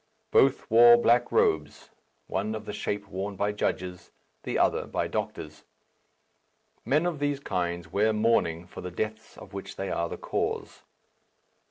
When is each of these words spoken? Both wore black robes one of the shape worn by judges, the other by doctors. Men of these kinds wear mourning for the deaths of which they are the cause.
Both 0.31 0.67
wore 0.71 0.97
black 0.97 1.31
robes 1.31 1.91
one 2.25 2.55
of 2.55 2.65
the 2.65 2.73
shape 2.73 3.07
worn 3.09 3.35
by 3.35 3.51
judges, 3.51 4.09
the 4.41 4.57
other 4.57 4.87
by 4.87 5.07
doctors. 5.07 5.63
Men 6.83 7.05
of 7.05 7.19
these 7.19 7.39
kinds 7.39 7.93
wear 7.93 8.11
mourning 8.11 8.65
for 8.65 8.81
the 8.81 8.89
deaths 8.89 9.37
of 9.37 9.53
which 9.53 9.75
they 9.75 9.91
are 9.91 10.09
the 10.09 10.17
cause. 10.17 10.81